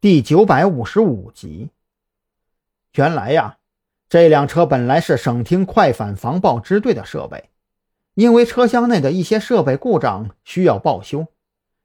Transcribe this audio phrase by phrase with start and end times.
[0.00, 1.70] 第九百五十五集。
[2.94, 3.58] 原来呀，
[4.08, 7.50] 这辆车本来是省厅快反防爆支队的设备，
[8.14, 11.26] 因为车厢内的一些设备故障需要报修。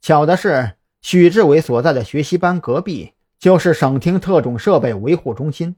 [0.00, 5.74] 巧的是，许志伟所在的学习班隔壁就是省厅特种设备维护中心。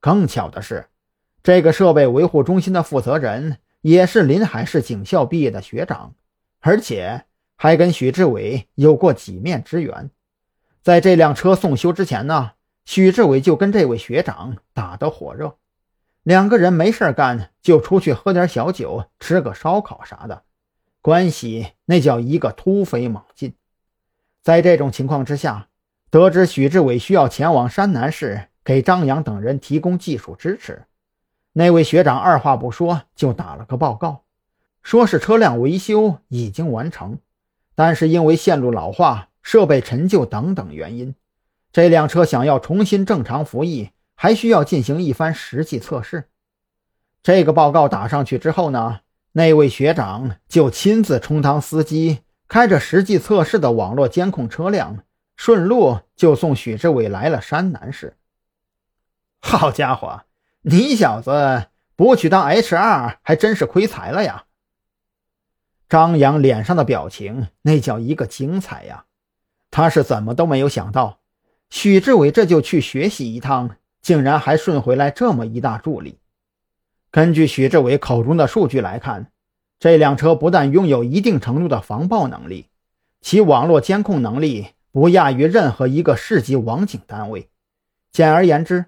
[0.00, 0.86] 更巧的是，
[1.42, 6.14] 这个设备维护中心的负责人也是临海市警校毕业的学长，
[6.60, 10.10] 而且还跟许志伟有过几面之缘。
[10.86, 12.52] 在这辆车送修之前呢，
[12.84, 15.56] 许志伟就跟这位学长打得火热，
[16.22, 20.44] 两个人没事干就出去喝点小酒，吃个烧烤啥的，
[21.02, 23.56] 关系那叫一个突飞猛进。
[24.44, 25.66] 在这种情况之下，
[26.08, 30.84] 得知许志伟需要前往山南市给张扬等人提供技术支持，
[31.54, 34.22] 那位学长二话不说就打了个报告，
[34.84, 37.18] 说是车辆维修已经完成，
[37.74, 39.30] 但是因为线路老化。
[39.46, 41.14] 设备陈旧等等原因，
[41.72, 46.24] 这辆车想要重新正常服役，还需要进行一番实际测试。
[47.22, 55.04] 这个报告打上去之后呢，那位学长就亲自充当司机，开着实际测试的网络监控车辆，
[55.36, 58.16] 顺路就送许志伟来了山南市。
[59.38, 60.22] 好家伙，
[60.62, 64.46] 你小子不去当 HR 还真是亏财了呀！
[65.88, 69.04] 张扬脸上的表情那叫一个精彩呀！
[69.70, 71.18] 他是怎么都没有想到，
[71.70, 76.18] 许志伟这就去学习一趟，竟然还顺回来这么一大助力。
[77.10, 79.30] 根据许志伟口中的数据来看，
[79.78, 82.66] 这辆车不但拥有一定程度的防爆能力，
[83.20, 87.48] 其网络监控能力不亚于任何一个市级网警单位。
[88.12, 88.86] 简而言之，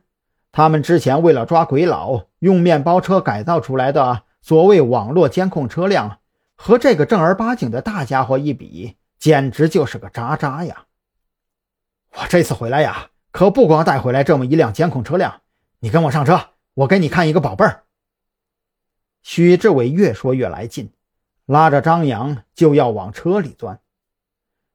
[0.53, 6.19] 他们之前为了抓鬼佬用面包车改造出来的所谓网络监控车辆，
[6.55, 8.95] 和这个正儿八经的大家伙一比。
[9.19, 10.87] 简直就是个渣渣呀！
[12.13, 15.43] 我这次回来呀，可不光带回来这么一辆监控车辆。
[15.81, 17.85] 你跟我上车，我给你看一个宝贝儿。
[19.23, 20.93] 许志伟越说越来劲，
[21.47, 23.81] 拉着张扬就要往车里钻。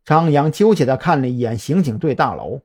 [0.06, 2.62] 张扬纠结地看了一眼刑警队大楼，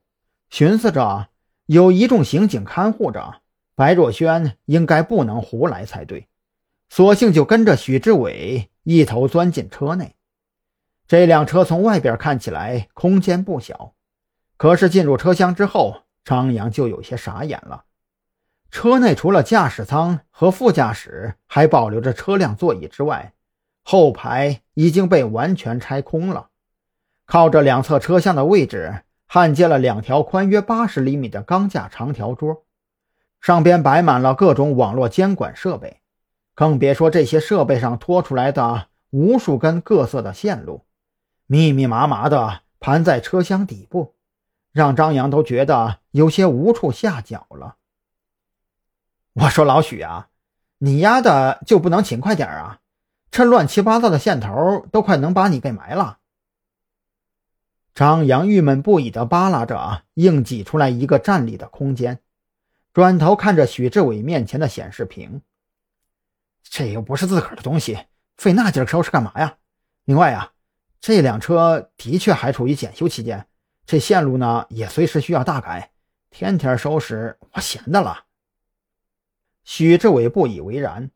[0.51, 1.29] 寻思着
[1.67, 3.41] 有一众刑警看护着，
[3.77, 6.27] 白若萱应该不能胡来才对，
[6.89, 10.17] 索性就跟着许志伟一头钻进车内。
[11.09, 13.95] 这辆车从外边看起来空间不小，
[14.59, 17.85] 可是进入车厢之后，张扬就有些傻眼了。
[18.71, 23.33] 车内除了驾驶舱和副驾驶还保留着车辆座椅之外，
[23.83, 26.49] 后排已经被完全拆空了。
[27.25, 32.67] 靠着两侧车厢的位置，焊接了两条宽约八十厘米的钢架长条桌，
[33.41, 36.03] 上边摆满了各种网络监管设备，
[36.55, 40.85] 更别说这些设备上拖出来的无数根各色的线路。
[41.51, 44.15] 密密麻麻的盘在车厢底部，
[44.71, 47.77] 让张扬都觉得有些无处下脚了。
[49.33, 50.29] 我说老许啊，
[50.77, 52.81] 你丫的就不能勤快点啊？
[53.31, 56.19] 这乱七八糟的线头都快能把你给埋了。
[57.95, 62.21] 张扬郁闷不已的扒拉着硬挤出来一个站立的空间，
[62.93, 65.41] 转头看着许志伟面前的显示屏，
[66.63, 67.99] 这又不是自个儿的东西，
[68.37, 69.57] 费那劲收拾干嘛呀？
[70.05, 70.53] 另外呀。
[71.01, 73.47] 这辆车的确还处于检修期间，
[73.87, 75.93] 这线路呢也随时需要大改，
[76.31, 78.25] 天天收拾我闲的了。
[79.65, 81.11] 许志伟不以为然，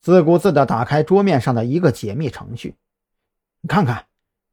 [0.00, 2.76] 自顾自地打开桌面上的一个解密程序，
[3.60, 4.06] 你看看，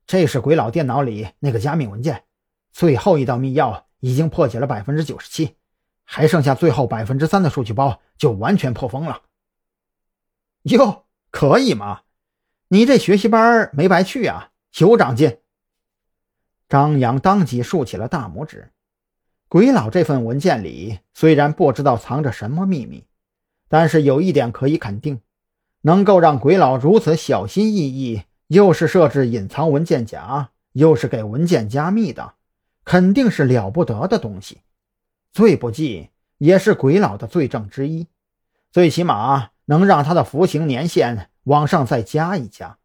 [0.06, 2.23] 这是鬼佬电脑里那个加密文件，
[2.72, 5.56] 最后一道密钥已经破解了百分之九十七，
[6.03, 9.23] 还剩下最后百分之三的数据包就完全破封了。
[10.63, 12.01] 哟，可以吗？
[12.68, 14.49] 你这学习班没白去啊！
[14.78, 15.40] 有长进。
[16.68, 18.72] 张扬当即竖起了大拇指。
[19.47, 23.06] 鬼佬这份文件里虽然不知道藏着什么秘密，
[23.68, 25.22] 但是有一点可以肯定：
[25.81, 32.36] 能够让鬼佬如此小心翼翼，又是设置隐藏文件夹，又是给文件加密的，
[32.86, 34.62] 肯定是了不得的东西。
[35.31, 38.07] 罪不济也是鬼佬的罪证之一，
[38.71, 42.79] 最起码能让他的服刑年限往上再加一加。